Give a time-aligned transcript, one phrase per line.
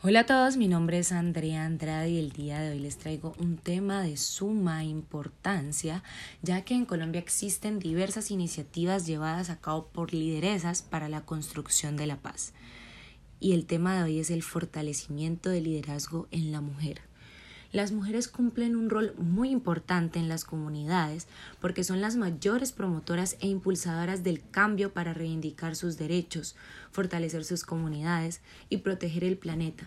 [0.00, 3.34] Hola a todos, mi nombre es Andrea Andrade y el día de hoy les traigo
[3.40, 6.04] un tema de suma importancia,
[6.40, 11.96] ya que en Colombia existen diversas iniciativas llevadas a cabo por lideresas para la construcción
[11.96, 12.52] de la paz.
[13.40, 17.07] Y el tema de hoy es el fortalecimiento del liderazgo en la mujer.
[17.70, 21.26] Las mujeres cumplen un rol muy importante en las comunidades
[21.60, 26.56] porque son las mayores promotoras e impulsadoras del cambio para reivindicar sus derechos,
[26.92, 28.40] fortalecer sus comunidades
[28.70, 29.84] y proteger el planeta.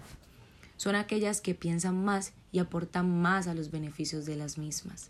[0.77, 5.09] Son aquellas que piensan más y aportan más a los beneficios de las mismas.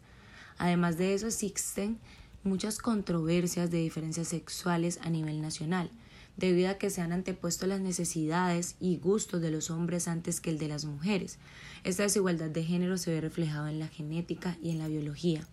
[0.57, 1.99] Además de eso existen
[2.43, 5.90] muchas controversias de diferencias sexuales a nivel nacional,
[6.38, 10.49] debido a que se han antepuesto las necesidades y gustos de los hombres antes que
[10.49, 11.38] el de las mujeres.
[11.84, 15.48] Esta desigualdad de género se ve reflejada en la genética y en la biología,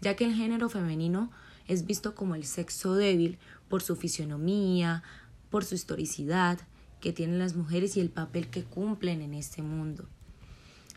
[0.00, 1.30] ya que el género femenino
[1.66, 3.38] es visto como el sexo débil
[3.68, 5.02] por su fisionomía,
[5.50, 6.58] por su historicidad
[7.00, 10.06] que tienen las mujeres y el papel que cumplen en este mundo.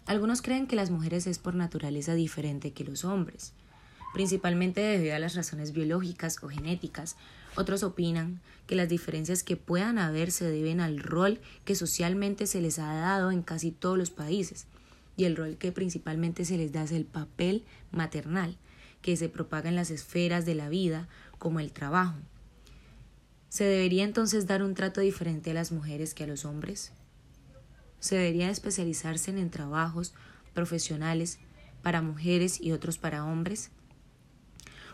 [0.05, 3.53] Algunos creen que las mujeres es por naturaleza diferente que los hombres,
[4.13, 7.17] principalmente debido a las razones biológicas o genéticas,
[7.55, 12.61] otros opinan que las diferencias que puedan haber se deben al rol que socialmente se
[12.61, 14.67] les ha dado en casi todos los países
[15.15, 18.57] y el rol que principalmente se les da es el papel maternal,
[19.01, 22.15] que se propaga en las esferas de la vida como el trabajo.
[23.49, 26.91] ¿Se debería entonces dar un trato diferente a las mujeres que a los hombres?
[27.99, 30.13] ¿Se debería especializarse en trabajos
[30.53, 31.39] profesionales
[31.83, 33.69] para mujeres y otros para hombres?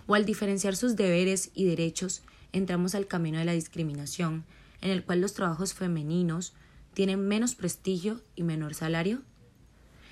[0.10, 4.44] ¿O al diferenciar sus deberes y derechos entramos al camino de la discriminación,
[4.82, 6.54] en el cual los trabajos femeninos
[6.96, 9.22] tienen menos prestigio y menor salario?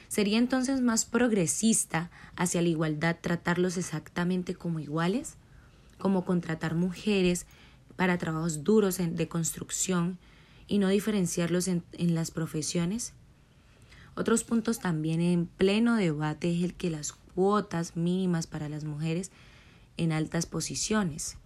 [0.08, 5.34] ¿Sería entonces más progresista hacia la igualdad tratarlos exactamente como iguales?
[5.98, 7.48] Como contratar mujeres
[7.96, 10.20] para trabajos duros de construcción
[10.68, 13.14] y no diferenciarlos en, en las profesiones?
[14.14, 19.32] Otros puntos también en pleno debate es el que las cuotas mínimas para las mujeres
[19.98, 21.38] en altas posiciones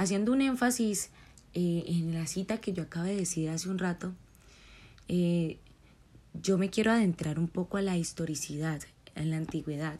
[0.00, 1.10] haciendo un énfasis
[1.52, 4.14] eh, en la cita que yo acabo de decir hace un rato,
[5.08, 5.58] eh,
[6.32, 8.80] yo me quiero adentrar un poco a la historicidad,
[9.14, 9.98] en la antigüedad.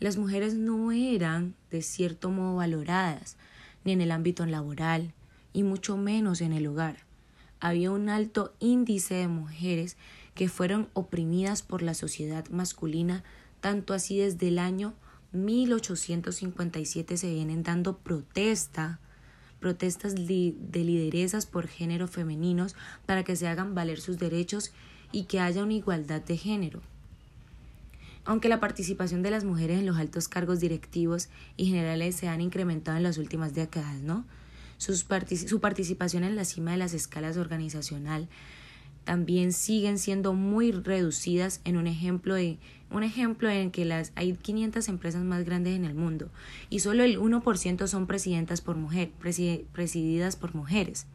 [0.00, 3.36] Las mujeres no eran de cierto modo valoradas,
[3.84, 5.12] ni en el ámbito laboral,
[5.52, 6.96] y mucho menos en el hogar.
[7.60, 9.98] Había un alto índice de mujeres
[10.34, 13.24] que fueron oprimidas por la sociedad masculina,
[13.60, 14.94] tanto así desde el año
[15.32, 19.00] 1857 se vienen dando protesta
[19.60, 24.72] protestas de lideresas por género femeninos para que se hagan valer sus derechos
[25.10, 26.80] y que haya una igualdad de género.
[28.24, 32.40] Aunque la participación de las mujeres en los altos cargos directivos y generales se han
[32.40, 34.24] incrementado en las últimas décadas, ¿no?
[34.76, 38.28] su participación en la cima de las escalas organizacional
[39.08, 42.58] también siguen siendo muy reducidas en un ejemplo de
[42.90, 46.28] un ejemplo en que las hay 500 empresas más grandes en el mundo
[46.68, 49.10] y solo el 1% son presidentas por mujer,
[49.72, 51.06] presididas por mujeres.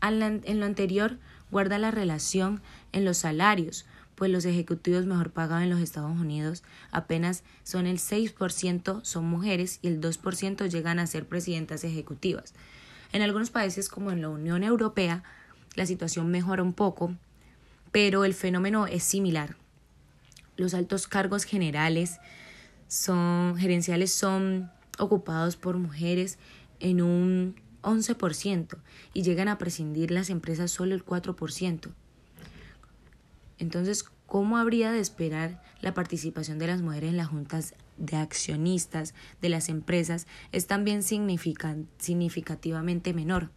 [0.00, 1.18] En lo anterior
[1.50, 2.62] guarda la relación
[2.92, 3.84] en los salarios,
[4.14, 9.78] pues los ejecutivos mejor pagados en los Estados Unidos apenas son el 6% son mujeres
[9.82, 12.54] y el 2% llegan a ser presidentas ejecutivas.
[13.12, 15.22] En algunos países como en la Unión Europea
[15.78, 17.14] la situación mejora un poco,
[17.92, 19.54] pero el fenómeno es similar.
[20.56, 22.18] Los altos cargos generales
[22.88, 26.36] son gerenciales son ocupados por mujeres
[26.80, 28.76] en un 11%
[29.14, 31.90] y llegan a prescindir las empresas solo el 4%.
[33.58, 39.14] Entonces, ¿cómo habría de esperar la participación de las mujeres en las juntas de accionistas
[39.40, 43.50] de las empresas es también significativamente menor?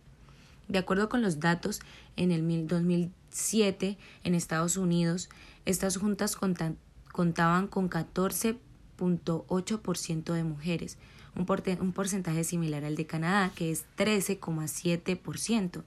[0.71, 1.81] De acuerdo con los datos,
[2.15, 5.27] en el 2007 en Estados Unidos,
[5.65, 10.97] estas juntas contaban con 14.8% de mujeres,
[11.35, 11.45] un,
[11.91, 15.83] porcentaje similar al de Canadá, que es 13,7%,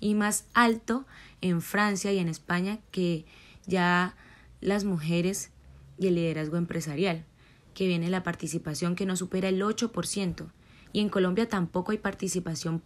[0.00, 1.04] y más alto
[1.42, 3.26] en Francia y en España, que
[3.66, 4.16] ya
[4.62, 5.50] las mujeres
[5.98, 7.26] y el liderazgo empresarial,
[7.74, 10.46] que viene la participación que no supera el 8%,
[10.94, 12.80] y en Colombia tampoco hay participación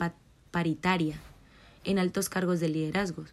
[0.57, 1.21] paritaria
[1.85, 3.27] en altos cargos de liderazgo.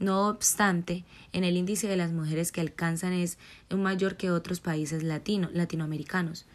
[0.00, 3.38] No obstante, en el índice de las mujeres que alcanzan es
[3.70, 6.46] mayor que otros países latino, latinoamericanos,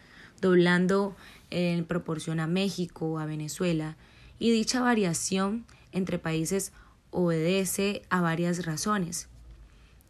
[0.42, 1.16] doblando
[1.48, 3.96] en proporción a México o a Venezuela,
[4.38, 6.72] y dicha variación entre países
[7.10, 9.28] obedece a varias razones,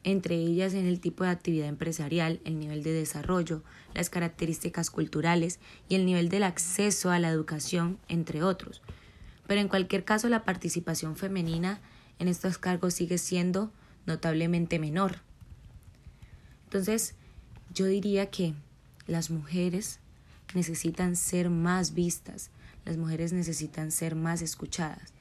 [0.02, 3.62] entre ellas en el tipo de actividad empresarial, el nivel de desarrollo,
[3.94, 8.82] las características culturales y el nivel del acceso a la educación, entre otros
[9.46, 11.80] pero en cualquier caso la participación femenina
[12.18, 13.72] en estos cargos sigue siendo
[14.06, 15.20] notablemente menor.
[16.64, 17.14] Entonces,
[17.72, 18.54] yo diría que
[19.06, 20.00] las mujeres
[20.54, 22.50] necesitan ser más vistas,
[22.84, 25.12] las mujeres necesitan ser más escuchadas.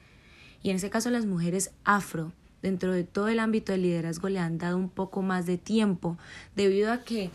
[0.62, 2.32] Y en ese caso las mujeres afro,
[2.62, 6.16] dentro de todo el ámbito del liderazgo, le han dado un poco más de tiempo
[6.54, 7.30] debido a que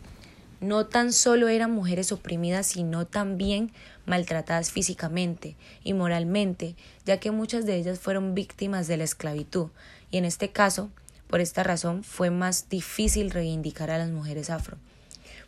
[0.62, 3.72] no tan solo eran mujeres oprimidas, sino también
[4.06, 9.68] maltratadas físicamente y moralmente, ya que muchas de ellas fueron víctimas de la esclavitud,
[10.10, 10.90] y en este caso,
[11.28, 14.78] por esta razón, fue más difícil reivindicar a las mujeres afro.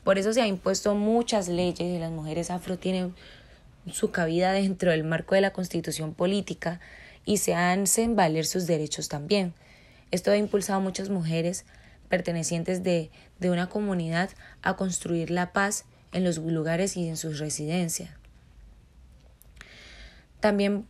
[0.03, 3.15] Por eso se ha impuesto muchas leyes y las mujeres afro tienen
[3.91, 6.81] su cabida dentro del marco de la constitución política
[7.25, 9.55] y se hacen valer sus derechos también.
[10.11, 11.65] Esto ha impulsado a muchas mujeres
[12.09, 14.31] pertenecientes de, de una comunidad
[14.63, 18.11] a construir la paz en los lugares y en sus residencias.
[20.41, 20.87] También